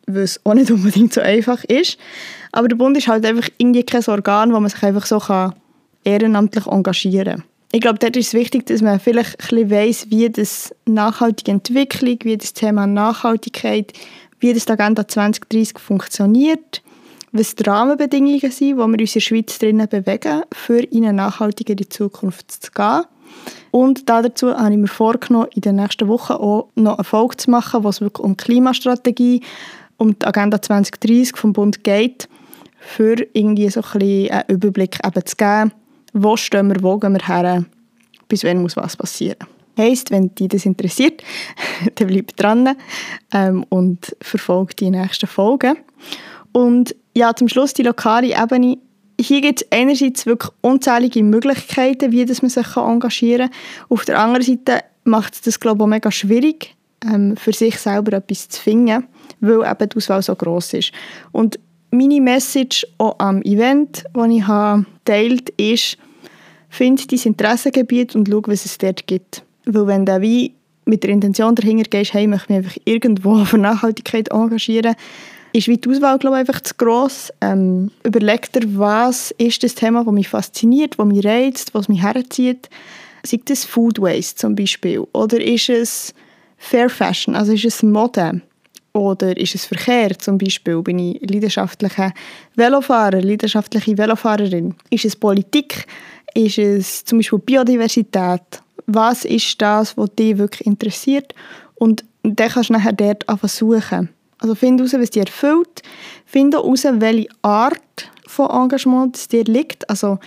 was 0.07 0.39
auch 0.45 0.53
nicht 0.53 0.71
unbedingt 0.71 1.13
so 1.13 1.21
einfach 1.21 1.63
ist. 1.65 1.97
Aber 2.51 2.67
der 2.67 2.75
Bund 2.75 2.97
ist 2.97 3.07
halt 3.07 3.25
einfach 3.25 3.49
irgendwie 3.57 3.83
kein 3.83 4.03
Organ, 4.07 4.53
wo 4.53 4.59
man 4.59 4.69
sich 4.69 4.83
einfach 4.83 5.05
so 5.05 5.19
kann 5.19 5.53
ehrenamtlich 6.03 6.65
engagieren 6.65 7.35
kann 7.37 7.43
ich 7.73 7.79
glaube, 7.79 7.99
dort 7.99 8.17
ist 8.17 8.27
es 8.27 8.33
wichtig, 8.33 8.65
dass 8.65 8.81
man 8.81 8.99
vielleicht 8.99 9.39
ein 9.39 9.47
bisschen 9.47 9.71
weiss, 9.71 10.07
wie 10.09 10.29
das 10.29 10.75
nachhaltige 10.85 11.51
Entwicklung, 11.51 12.17
wie 12.23 12.37
das 12.37 12.53
Thema 12.53 12.85
Nachhaltigkeit, 12.85 13.93
wie 14.39 14.53
das 14.53 14.67
Agenda 14.67 15.07
2030 15.07 15.79
funktioniert, 15.79 16.81
was 17.31 17.55
die 17.55 17.63
Rahmenbedingungen 17.63 18.51
sind, 18.51 18.77
wo 18.77 18.87
wir 18.87 18.99
uns 18.99 19.15
in 19.15 19.19
der 19.19 19.19
Schweiz 19.21 19.59
drinnen 19.59 19.87
bewegen, 19.87 20.43
für 20.51 20.79
in 20.79 21.05
eine 21.05 21.13
nachhaltigere 21.13 21.87
Zukunft 21.87 22.51
zu 22.51 22.71
gehen. 22.71 23.03
Und 23.71 24.09
dazu 24.09 24.53
habe 24.53 24.71
ich 24.71 24.77
mir 24.77 24.87
vorgenommen, 24.87 25.47
in 25.55 25.61
den 25.61 25.77
nächsten 25.77 26.07
Wochen 26.07 26.33
auch 26.33 26.69
noch 26.75 26.97
eine 26.97 27.03
Folge 27.03 27.37
zu 27.37 27.49
machen, 27.51 27.83
was 27.83 28.01
wirklich 28.01 28.23
um 28.25 28.35
Klimastrategie, 28.35 29.41
um 29.97 30.17
die 30.17 30.25
Agenda 30.25 30.61
2030 30.61 31.37
vom 31.37 31.53
Bund 31.53 31.83
geht, 31.83 32.27
für 32.79 33.15
irgendwie 33.33 33.69
so 33.69 33.81
ein 33.81 33.99
bisschen 33.99 34.31
einen 34.31 34.43
Überblick 34.49 34.97
eben 35.05 35.25
zu 35.25 35.35
geben, 35.35 35.71
wo 36.13 36.35
stehen 36.35 36.67
wir, 36.67 36.83
wo 36.83 36.97
gehen 36.97 37.13
wir 37.13 37.25
her, 37.25 37.63
bis 38.27 38.43
wann 38.43 38.61
muss 38.61 38.75
was 38.75 38.97
passieren. 38.97 39.47
Heisst, 39.77 40.11
wenn 40.11 40.35
dich 40.35 40.49
das 40.49 40.65
interessiert, 40.65 41.23
dann 41.95 42.07
bleib 42.07 42.35
dran 42.35 42.75
ähm, 43.33 43.65
und 43.69 44.15
verfolge 44.19 44.75
die 44.75 44.89
nächsten 44.89 45.27
Folgen. 45.27 45.77
Und 46.51 46.93
ja, 47.15 47.35
zum 47.35 47.47
Schluss 47.47 47.73
die 47.73 47.83
lokale 47.83 48.35
Ebene. 48.35 48.77
Hier 49.19 49.41
gibt 49.41 49.61
es 49.61 49.67
einerseits 49.71 50.25
wirklich 50.25 50.51
unzählige 50.61 51.23
Möglichkeiten, 51.23 52.11
wie 52.11 52.25
das 52.25 52.41
man 52.41 52.49
sich 52.49 52.75
engagieren 52.75 53.49
kann. 53.49 53.87
Auf 53.89 54.05
der 54.05 54.19
anderen 54.19 54.45
Seite 54.45 54.83
macht 55.03 55.35
es 55.35 55.41
das, 55.41 55.59
glaube 55.59 55.79
ich, 55.79 55.83
auch 55.83 55.87
mega 55.87 56.11
schwierig, 56.11 56.75
ähm, 57.05 57.35
für 57.37 57.53
sich 57.53 57.77
selber 57.77 58.13
etwas 58.13 58.49
zu 58.49 58.61
finden, 58.61 59.07
weil 59.39 59.69
eben 59.69 59.89
die 59.89 59.97
Auswahl 59.97 60.21
so 60.21 60.35
gross 60.35 60.73
ist. 60.73 60.91
Und 61.31 61.59
meine 61.91 62.21
Message 62.21 62.87
auch 62.97 63.19
am 63.19 63.41
Event, 63.41 64.05
das 64.13 64.29
ich 64.29 64.47
habe 64.47 64.85
geteilt 65.05 65.49
ist, 65.51 65.97
finde 66.69 67.05
dein 67.05 67.19
Interessengebiet 67.19 68.15
und 68.15 68.29
schau, 68.29 68.41
was 68.45 68.65
es 68.65 68.77
dort 68.77 69.05
gibt. 69.07 69.43
Weil 69.65 69.87
wenn 69.87 70.05
du 70.05 70.21
wie 70.21 70.55
mit 70.85 71.03
der 71.03 71.11
Intention 71.11 71.53
dahinter 71.53 71.89
gehst, 71.89 72.13
hey, 72.13 72.23
ich 72.23 72.29
möchte 72.29 72.51
mich 72.51 72.65
einfach 72.65 72.77
irgendwo 72.85 73.35
für 73.45 73.57
Nachhaltigkeit 73.57 74.29
engagieren, 74.31 74.95
ist 75.53 75.67
die 75.67 75.79
Auswahl 75.89 76.17
glaube 76.17 76.37
ich, 76.37 76.39
einfach 76.41 76.61
zu 76.61 76.73
gross. 76.75 77.31
Ähm, 77.41 77.91
überleg 78.03 78.51
dir, 78.53 78.61
was 78.77 79.31
ist 79.37 79.63
das 79.63 79.75
Thema, 79.75 80.03
das 80.03 80.13
mich 80.13 80.29
fasziniert, 80.29 80.95
das 80.97 81.05
mich 81.05 81.25
reizt, 81.25 81.73
was 81.73 81.89
mich 81.89 82.01
herzieht. 82.01 82.69
Sei 83.23 83.39
das 83.45 83.65
Food 83.65 83.99
Waste 83.99 84.35
zum 84.35 84.55
Beispiel? 84.55 85.05
Oder 85.13 85.39
ist 85.41 85.69
es 85.69 86.13
Fair 86.57 86.89
Fashion, 86.89 87.35
also 87.35 87.53
ist 87.53 87.65
es 87.65 87.83
Mode? 87.83 88.41
Oder 88.93 89.37
ist 89.37 89.55
es 89.55 89.65
Verkehr 89.65 90.17
zum 90.17 90.37
Beispiel? 90.37 90.81
Bin 90.81 90.99
ich 90.99 91.21
leidenschaftliche 91.21 92.13
Velofahrer, 92.55 93.21
leidenschaftliche 93.21 93.97
Velofahrerin? 93.97 94.75
Ist 94.89 95.05
es 95.05 95.15
Politik? 95.15 95.85
Ist 96.33 96.57
es 96.57 97.05
zum 97.05 97.19
Beispiel 97.19 97.39
Biodiversität? 97.39 98.41
Was 98.87 99.23
ist 99.23 99.61
das, 99.61 99.95
was 99.97 100.13
dich 100.15 100.37
wirklich 100.37 100.67
interessiert? 100.67 101.33
Und 101.75 102.03
dann 102.23 102.49
kannst 102.49 102.69
du 102.69 102.73
nachher 102.73 102.93
dort 102.93 103.25
suchen. 103.49 104.09
Also 104.41 104.55
finde 104.55 104.83
heraus, 104.83 104.99
was 104.99 105.11
dich 105.11 105.25
erfüllt. 105.25 105.83
Finde 106.25 106.57
heraus, 106.57 106.83
welche 106.83 107.29
Art 107.43 108.11
von 108.27 108.49
Engagement 108.49 109.15
es 109.15 109.27
dir 109.27 109.43
liegt. 109.43 109.89
Also 109.89 110.19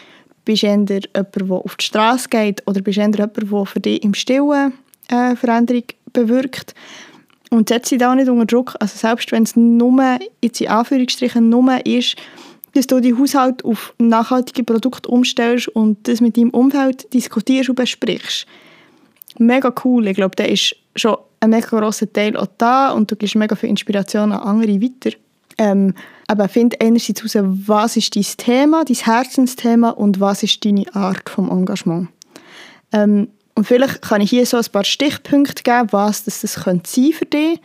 bist 0.44 0.62
du 0.62 0.66
eher 0.66 0.76
jemand, 0.76 1.10
der 1.10 1.50
auf 1.50 1.76
die 1.76 1.84
Straße 1.84 2.28
geht 2.28 2.62
oder 2.66 2.80
bist 2.80 2.96
du 2.96 3.02
eher 3.02 3.10
jemand, 3.10 3.36
der 3.36 3.66
für 3.66 3.80
dich 3.80 4.02
im 4.04 4.14
Stillen 4.14 4.72
äh, 5.08 5.34
Veränderung 5.36 5.84
bewirkt? 6.12 6.74
Und 7.50 7.68
setze 7.68 7.90
dich 7.90 7.98
da 7.98 8.14
nicht 8.14 8.28
unter 8.28 8.46
Druck. 8.46 8.74
Also 8.78 8.96
selbst 8.96 9.30
wenn 9.32 9.42
es 9.42 9.56
nur, 9.56 10.18
jetzt 10.42 10.60
in 10.60 10.68
Anführungsstrichen, 10.68 11.48
nur 11.48 11.86
ist, 11.86 12.16
dass 12.72 12.86
du 12.86 13.00
die 13.00 13.14
Haushalt 13.14 13.64
auf 13.64 13.94
nachhaltige 13.98 14.64
Produkte 14.64 15.08
umstellst 15.08 15.68
und 15.68 16.08
das 16.08 16.20
mit 16.20 16.36
deinem 16.36 16.50
Umfeld 16.50 17.12
diskutierst 17.12 17.68
und 17.68 17.76
besprichst. 17.76 18.46
Mega 19.38 19.72
cool. 19.84 20.06
Ich 20.08 20.16
glaube, 20.16 20.36
da 20.36 20.44
ist 20.44 20.76
schon 20.96 21.16
ein 21.44 21.50
mega 21.50 21.68
grosser 21.68 22.12
Teil 22.12 22.36
auch 22.36 22.48
da 22.58 22.90
und 22.90 23.10
du 23.10 23.16
gibst 23.16 23.36
mega 23.36 23.56
viel 23.56 23.70
Inspiration 23.70 24.32
an 24.32 24.40
andere 24.40 24.80
weiter. 24.80 25.16
Ähm, 25.58 25.94
aber 26.26 26.48
find 26.48 26.80
einerseits 26.80 27.34
heraus, 27.34 27.48
was 27.66 27.96
ist 27.96 28.16
dein 28.16 28.24
Thema, 28.36 28.84
dein 28.84 28.96
Herzensthema 28.96 29.90
und 29.90 30.20
was 30.20 30.42
ist 30.42 30.64
deine 30.64 30.84
Art 30.94 31.28
vom 31.28 31.50
Engagement. 31.50 32.08
Ähm, 32.92 33.28
und 33.54 33.66
vielleicht 33.66 34.02
kann 34.02 34.20
ich 34.20 34.30
hier 34.30 34.46
so 34.46 34.56
ein 34.56 34.64
paar 34.72 34.84
Stichpunkte 34.84 35.62
geben, 35.62 35.88
was 35.92 36.24
das, 36.24 36.40
das 36.40 36.64
könnte 36.64 36.90
sein 36.90 37.12
für 37.12 37.26
dich. 37.26 37.60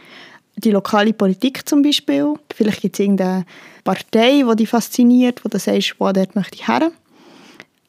Die 0.58 0.72
lokale 0.72 1.14
Politik 1.14 1.68
zum 1.68 1.82
Beispiel. 1.82 2.34
Vielleicht 2.54 2.82
gibt 2.82 2.96
es 2.96 3.00
irgendeine 3.00 3.46
Partei, 3.84 4.44
die 4.48 4.56
dich 4.58 4.70
fasziniert, 4.70 5.44
wo 5.44 5.50
du 5.50 5.58
sagst, 5.58 5.96
wow, 6.00 6.14
dort 6.14 6.36
möchte 6.36 6.56
ich 6.56 6.68
her. 6.68 6.92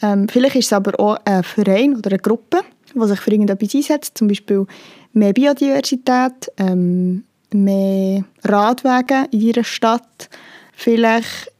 Ähm, 0.02 0.28
vielleicht 0.28 0.56
ist 0.56 0.66
es 0.66 0.72
aber 0.72 0.98
auch 0.98 1.18
ein 1.24 1.42
Verein 1.42 1.96
oder 1.96 2.10
eine 2.10 2.18
Gruppe, 2.18 2.60
die 2.94 3.06
sich 3.06 3.20
für 3.20 3.32
irgendetwas 3.32 3.74
einsetzt. 3.74 4.16
Zum 4.16 4.28
Beispiel 4.28 4.66
mehr 5.12 5.32
Biodiversität, 5.32 6.50
ähm, 6.56 7.24
mehr 7.52 8.24
Radwege 8.44 9.26
in 9.30 9.52
deiner 9.52 9.64
Stadt. 9.64 10.30
Vielleicht 10.72 11.52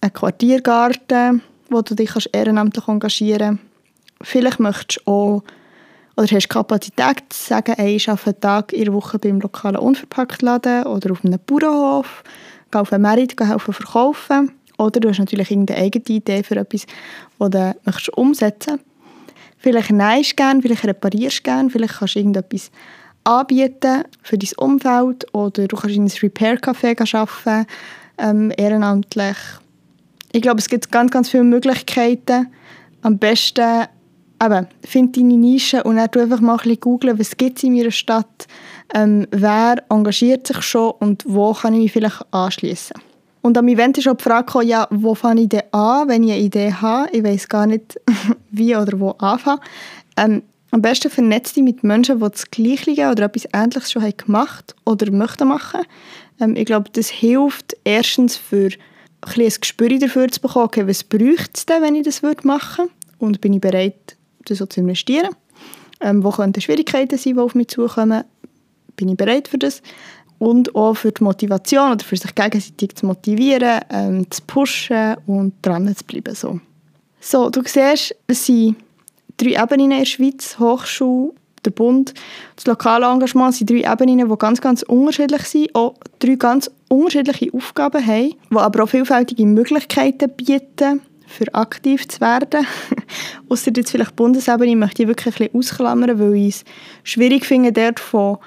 ein 0.00 0.12
Quartiergarten, 0.12 1.42
wo 1.68 1.82
du 1.82 1.94
dich 1.94 2.10
ehrenamtlich 2.32 2.88
engagieren 2.88 3.58
kannst. 3.58 4.30
Vielleicht 4.30 4.60
möchtest 4.60 5.02
du 5.04 5.10
auch 5.10 5.42
oder 6.16 6.34
hast 6.34 6.48
Kapazität 6.48 7.24
zu 7.28 7.48
sagen, 7.48 7.74
ey, 7.76 7.96
ich 7.96 8.08
arbeite 8.08 8.30
einen 8.30 8.40
Tag 8.40 8.72
in 8.72 8.86
der 8.86 8.94
Woche 8.94 9.18
beim 9.18 9.38
lokalen 9.38 9.76
Unverpacktladen 9.76 10.84
oder 10.84 11.12
auf 11.12 11.22
einem 11.22 11.38
Bauernhof, 11.44 12.24
gehe 12.70 12.80
auf 12.80 12.92
einen 12.92 13.02
Merit, 13.02 13.38
helfen 13.38 13.74
verkaufen. 13.74 14.52
Oder 14.78 15.00
du 15.00 15.10
hast 15.10 15.18
natürlich 15.18 15.50
irgendeine 15.50 15.80
eigene 15.80 16.04
Idee 16.08 16.42
für 16.42 16.56
etwas, 16.56 16.86
das 17.38 17.50
du 17.50 17.74
möchtest 17.84 18.08
umsetzen 18.16 18.80
Vielleicht 19.58 19.90
nähst 19.90 20.32
du 20.32 20.36
gerne, 20.36 20.62
vielleicht 20.62 20.84
reparierst 20.84 21.38
du 21.38 21.42
gerne, 21.42 21.70
vielleicht 21.70 21.94
kannst 21.94 22.14
du 22.14 22.18
irgendetwas 22.18 22.70
anbieten 23.24 24.04
für 24.22 24.38
dein 24.38 24.50
Umfeld 24.58 25.26
oder 25.34 25.66
du 25.66 25.76
kannst 25.76 25.96
in 25.96 26.02
einem 26.02 26.10
Repair-Café 26.10 27.16
arbeiten, 27.18 27.66
ähm, 28.18 28.52
ehrenamtlich. 28.56 29.36
Ich 30.32 30.42
glaube, 30.42 30.58
es 30.58 30.68
gibt 30.68 30.92
ganz, 30.92 31.10
ganz 31.10 31.30
viele 31.30 31.44
Möglichkeiten. 31.44 32.48
Am 33.02 33.18
besten 33.18 33.86
eben, 34.42 34.66
find 34.84 35.16
deine 35.16 35.36
Nische 35.36 35.82
und 35.82 35.96
dann 35.96 36.08
einfach 36.14 36.40
mal 36.40 36.52
ein 36.52 36.58
bisschen 36.58 36.80
googeln, 36.80 37.18
was 37.18 37.36
gibt 37.36 37.58
es 37.58 37.64
in 37.64 37.74
meiner 37.74 37.90
Stadt, 37.90 38.46
ähm, 38.94 39.26
wer 39.30 39.82
engagiert 39.88 40.46
sich 40.46 40.62
schon 40.62 40.92
und 41.00 41.24
wo 41.26 41.52
kann 41.52 41.74
ich 41.74 41.80
mich 41.80 41.92
vielleicht 41.92 42.24
anschließen. 42.32 43.00
Und 43.46 43.56
am 43.56 43.68
Event 43.68 43.96
ist 43.96 44.08
auch 44.08 44.16
die 44.16 44.24
Frage 44.24 44.46
gekommen, 44.46 44.66
ja, 44.66 44.88
wo 44.90 45.14
fange 45.14 45.42
ich 45.42 45.48
denn 45.48 45.62
an, 45.70 46.08
wenn 46.08 46.24
ich 46.24 46.32
eine 46.32 46.40
Idee 46.40 46.72
habe? 46.72 47.08
Ich 47.12 47.22
weiß 47.22 47.48
gar 47.48 47.68
nicht, 47.68 47.96
wie 48.50 48.74
oder 48.74 48.98
wo 48.98 49.10
anfangen. 49.10 49.60
Ähm, 50.16 50.42
am 50.72 50.82
besten 50.82 51.10
vernetzt 51.10 51.54
dich 51.54 51.62
mit 51.62 51.84
Menschen, 51.84 52.18
die 52.18 52.28
das 52.28 52.50
Gleiche 52.50 53.08
oder 53.08 53.26
etwas 53.26 53.46
Ähnliches 53.54 53.92
schon 53.92 54.02
haben 54.02 54.16
gemacht 54.16 54.74
oder 54.84 55.12
möchten 55.12 55.46
machen. 55.46 55.82
Ähm, 56.40 56.56
ich 56.56 56.64
glaube, 56.64 56.90
das 56.90 57.08
hilft 57.08 57.76
erstens 57.84 58.36
für 58.36 58.70
ein, 59.20 59.40
ein 59.40 59.52
Gespür 59.60 59.96
dafür 59.96 60.28
zu 60.28 60.40
bekommen, 60.40 60.64
okay, 60.64 60.88
was 60.88 61.04
bräuchte 61.04 61.52
es 61.54 61.66
denn, 61.66 61.82
wenn 61.82 61.94
ich 61.94 62.02
das 62.02 62.22
machen 62.22 62.42
würde 62.42 62.90
und 63.18 63.40
bin 63.40 63.52
ich 63.52 63.60
bereit, 63.60 64.16
das 64.46 64.58
so 64.58 64.66
zu 64.66 64.80
investieren. 64.80 65.30
Ähm, 66.00 66.24
wo 66.24 66.30
könnten 66.30 66.60
Schwierigkeiten 66.60 67.16
sein, 67.16 67.34
die 67.34 67.40
auf 67.40 67.54
mich 67.54 67.68
zukommen? 67.68 68.24
Bin 68.96 69.08
ich 69.08 69.16
bereit 69.16 69.46
für 69.46 69.58
das? 69.58 69.82
Und 70.38 70.74
auch 70.74 70.94
für 70.94 71.12
die 71.12 71.24
Motivation 71.24 71.92
oder 71.92 72.04
für 72.04 72.16
sich 72.16 72.34
gegenseitig 72.34 72.94
zu 72.94 73.06
motivieren, 73.06 73.80
ähm, 73.90 74.30
zu 74.30 74.42
pushen 74.46 75.16
und 75.26 75.54
dran 75.62 75.94
zu 75.96 76.04
bleiben. 76.04 76.34
So. 76.34 76.60
so, 77.20 77.48
du 77.50 77.62
siehst, 77.64 78.14
es 78.26 78.46
sind 78.46 78.76
drei 79.38 79.62
Ebenen 79.62 79.92
in 79.92 79.98
der 79.98 80.04
Schweiz, 80.04 80.58
Hochschule, 80.58 81.32
der 81.64 81.70
Bund, 81.70 82.14
das 82.54 82.66
lokale 82.66 83.06
Engagement 83.06 83.54
sind 83.54 83.70
drei 83.70 83.90
Ebenen, 83.92 84.28
die 84.28 84.38
ganz, 84.38 84.60
ganz 84.60 84.82
unterschiedlich 84.82 85.42
sind, 85.42 85.74
auch 85.74 85.94
drei 86.18 86.36
ganz 86.36 86.70
unterschiedliche 86.88 87.52
Aufgaben 87.52 88.06
haben, 88.06 88.34
die 88.50 88.56
aber 88.56 88.84
auch 88.84 88.88
vielfältige 88.88 89.44
Möglichkeiten 89.46 90.30
bieten, 90.30 91.02
für 91.26 91.52
aktiv 91.54 92.06
zu 92.08 92.20
werden. 92.20 92.66
Außer 93.48 93.72
jetzt 93.76 93.90
vielleicht 93.90 94.16
Bundesebene 94.16 94.76
möchte 94.76 95.02
ich 95.02 95.08
wirklich 95.08 95.34
ein 95.34 95.50
bisschen 95.50 95.58
ausklammern, 95.58 96.18
weil 96.18 96.34
ich 96.36 96.56
es 96.56 96.64
schwierig 97.02 97.44
finde, 97.44 97.72
dort 97.72 98.00
von 98.00 98.38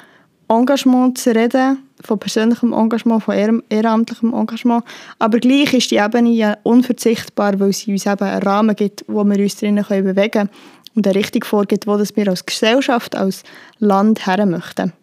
Engagement 0.50 1.18
zu 1.18 1.34
reden, 1.34 1.78
von 2.04 2.20
persönlichem 2.20 2.74
Engagement, 2.74 3.24
von 3.24 3.36
ehrenamtlichem 3.70 4.34
Engagement. 4.34 4.84
Aber 5.20 5.40
gleich 5.40 5.74
ist 5.74 5.92
die 5.92 5.98
Ebene 5.98 6.30
ja 6.30 6.58
unverzichtbar, 6.64 7.60
weil 7.60 7.74
sie 7.74 7.92
uns 7.92 8.06
eben 8.06 8.24
einen 8.24 8.42
Rahmen 8.42 8.76
gibt, 8.76 9.06
wo 9.08 9.24
wir 9.24 9.40
uns 9.40 9.58
drinnen 9.58 9.86
bewegen 9.88 10.32
können 10.32 10.50
und 10.96 11.08
eine 11.08 11.16
Richtung 11.16 11.44
vorgibt, 11.44 11.88
wo 11.88 11.98
wir 12.00 12.28
als 12.28 12.46
Gesellschaft, 12.46 13.16
als 13.16 13.44
Land 13.80 14.26
her 14.26 14.46
möchten. 14.46 14.94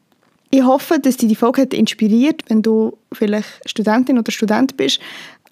Ich 0.50 0.62
hoffe, 0.62 0.98
dass 0.98 1.16
dich 1.16 1.28
die 1.28 1.36
Folge 1.36 1.62
hat 1.62 1.74
inspiriert, 1.74 2.42
wenn 2.48 2.62
du 2.62 2.96
vielleicht 3.12 3.48
Studentin 3.66 4.18
oder 4.18 4.30
Student 4.32 4.76
bist, 4.76 5.00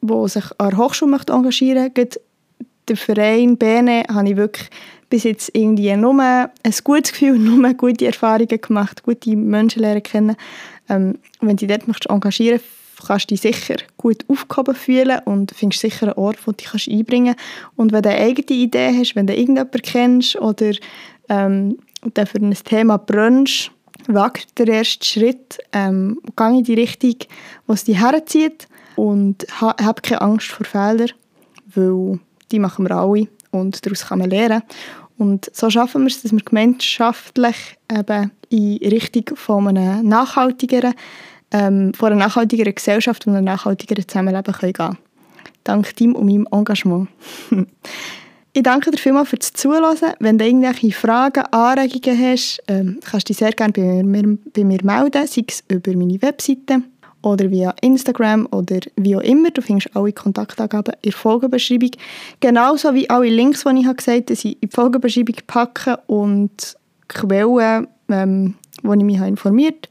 wo 0.01 0.27
sich 0.29 0.45
an 0.59 0.71
der 0.71 0.79
Hochschule 0.79 1.19
engagieren 1.29 1.91
möchte. 1.97 2.21
Der 2.89 2.97
Verein 2.97 3.57
Bene 3.57 4.05
habe 4.13 4.29
ich 4.29 4.37
wirklich 4.37 4.69
bis 5.15 5.23
jetzt 5.23 5.53
irgendwie 5.55 5.95
nur 5.97 6.21
ein 6.21 6.51
gutes 6.83 7.13
Gefühl, 7.13 7.39
nur 7.39 7.73
gute 7.75 8.07
Erfahrungen 8.07 8.61
gemacht, 8.61 9.05
gute 9.05 9.37
Menschen 9.37 9.83
lernen 9.83 10.03
kennen. 10.03 10.37
Ähm, 10.89 11.19
wenn 11.41 11.57
du 11.57 11.69
dich 11.69 11.79
dort 11.87 12.11
engagieren 12.11 12.59
möchtest, 12.59 13.07
kannst 13.07 13.31
du 13.31 13.37
dich 13.37 13.43
sicher 13.43 13.77
gut 13.97 14.25
aufgehoben 14.27 14.75
fühlen 14.75 15.21
und 15.25 15.53
findest 15.55 15.83
sicher 15.83 16.07
einen 16.07 16.15
Ort, 16.15 16.45
wo 16.45 16.51
du 16.51 16.57
dich 16.57 16.91
einbringen 16.91 17.37
kannst. 17.37 17.77
Und 17.77 17.93
wenn 17.93 18.03
du 18.03 18.09
eine 18.09 18.19
eigene 18.19 18.61
Idee 18.61 18.93
hast, 18.99 19.15
wenn 19.15 19.29
du 19.29 19.37
irgendjemanden 19.37 19.83
kennst 19.83 20.35
oder 20.35 20.73
ähm, 21.29 21.79
für 22.03 22.39
ein 22.41 22.53
Thema 22.65 22.97
brennst, 22.97 23.71
wag 24.09 24.41
den 24.59 24.67
ersten 24.67 25.05
Schritt, 25.05 25.59
ähm, 25.73 26.19
geh 26.35 26.59
in 26.59 26.65
die 26.65 26.75
Richtung, 26.75 27.19
was 27.69 27.85
dich 27.85 28.01
herzieht 28.01 28.67
und 28.97 29.47
ha, 29.61 29.77
hab 29.81 30.03
keine 30.03 30.23
Angst 30.23 30.49
vor 30.49 30.67
Fehlern, 30.67 31.13
weil 31.73 32.19
die 32.51 32.59
machen 32.59 32.89
wir 32.89 32.97
alle 32.97 33.29
und 33.55 33.87
daraus 33.87 34.07
kann 34.07 34.19
man 34.19 34.31
lernen. 34.31 34.63
Und 35.17 35.51
so 35.53 35.71
schaffen 35.71 36.03
wir 36.03 36.09
es, 36.09 36.23
dass 36.23 36.33
wir 36.33 36.41
gemeinschaftlich 36.41 37.57
eben 37.91 38.31
in 38.51 38.77
Richtung 38.89 39.37
von 39.37 39.69
einer 39.69 40.03
nachhaltigeren, 40.03 40.95
ähm, 41.53 41.95
von 41.95 42.13
einer 42.13 42.27
nachhaltigeren 42.27 42.75
Gesellschaft 42.75 43.27
und 43.27 43.35
einem 43.35 43.45
nachhaltigeren 43.45 44.07
Zusammenleben 44.07 44.53
können 44.53 44.73
gehen 44.73 44.99
Dank 45.63 45.97
deinem 45.97 46.15
und 46.15 46.27
meinem 46.27 46.47
Engagement. 46.51 47.09
ich 48.53 48.63
danke 48.63 48.91
dir 48.91 48.99
vielmals 48.99 49.31
fürs 49.31 49.53
Zuhören. 49.53 49.97
Wenn 50.19 50.37
du 50.37 50.45
irgendwelche 50.45 50.93
Fragen, 50.93 51.45
Anregungen 51.53 52.21
hast, 52.21 52.63
ähm, 52.69 52.99
kannst 53.03 53.29
du 53.29 53.33
dich 53.33 53.39
sehr 53.39 53.53
gerne 53.53 53.73
bei 53.73 54.03
mir, 54.03 54.37
bei 54.55 54.65
mir 54.65 54.85
melden, 54.85 55.27
sei 55.27 55.45
es 55.47 55.65
über 55.69 55.97
meine 55.97 56.21
Webseite 56.21 56.83
oder 57.25 57.51
via 57.51 57.75
Instagram 57.81 58.47
oder 58.51 58.81
wie 58.97 59.17
auch 59.17 59.21
immer. 59.21 59.51
Du 59.51 59.63
findest 59.63 59.95
alle 59.97 60.13
Kontaktangaben 60.13 60.95
in 61.03 61.11
der 61.11 61.13
Folgenbeschreibung. 61.13 61.91
Genauso 62.41 62.95
wie 62.95 63.09
alle 63.09 63.29
Links, 63.29 63.65
die 63.65 63.81
ich 63.81 63.97
gesagt 63.97 64.31
habe, 64.31 64.33
ich 64.33 64.45
in 64.45 64.61
die 64.63 64.69
Folgenbeschreibung 64.69 65.37
packe 65.47 65.99
und 66.07 66.77
Quellen, 67.09 67.89
ähm, 68.09 68.55
wo 68.83 68.93
ich 68.93 69.03
mich 69.03 69.21
informiert 69.21 69.89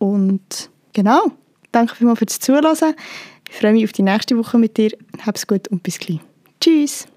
habe. 0.00 0.12
Und 0.12 0.70
genau, 0.92 1.30
danke 1.70 1.94
vielmals 1.94 2.18
fürs 2.18 2.40
Zuhören. 2.40 2.94
Ich 3.48 3.56
freue 3.56 3.72
mich 3.72 3.84
auf 3.84 3.92
die 3.92 4.02
nächste 4.02 4.36
Woche 4.36 4.58
mit 4.58 4.76
dir. 4.76 4.90
Hab's 5.24 5.46
gut 5.46 5.68
und 5.68 5.82
bis 5.82 5.98
gleich. 5.98 6.20
Tschüss! 6.60 7.11